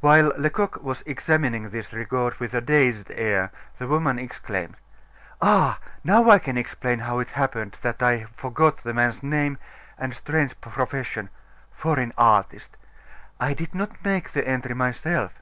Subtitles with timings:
[0.00, 4.76] While Lecoq was examining this record with a dazed air, the woman exclaimed:
[5.42, 5.78] "Ah!
[6.02, 9.58] now I can explain how it happened that I forgot the man's name
[9.98, 11.28] and strange profession
[11.70, 12.78] 'foreign artist.'
[13.38, 15.34] I did not make the entry myself."